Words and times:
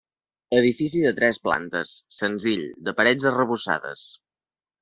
Edifici 0.59 1.01
de 1.03 1.11
tres 1.19 1.39
plantes, 1.43 1.93
senzill, 2.21 2.65
de 2.89 2.97
parets 3.01 3.29
arrebossades. 3.33 4.09